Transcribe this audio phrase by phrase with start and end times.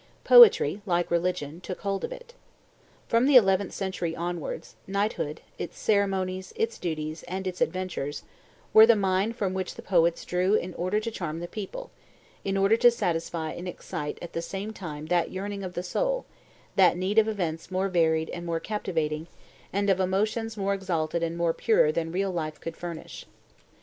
[0.23, 2.33] Poetry, like religion, took hold of it.
[3.07, 8.23] From the eleventh century onwards, knighthood, its ceremonies, its duties, and its adventures,
[8.73, 11.91] were the mine from which the poets drew in order to charm the people,
[12.43, 16.25] in order to satisfy and excite at the same time that yearning of the soul,
[16.75, 19.27] that need of events more varied and more captivating,
[19.71, 23.27] and of emotions more exalted and more pure than real life could furnish.